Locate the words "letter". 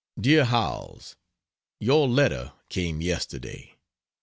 2.07-2.53